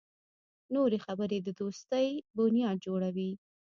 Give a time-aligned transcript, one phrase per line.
[0.73, 2.07] نوې خبرې د دوستۍ
[2.37, 3.31] بنیاد جوړوي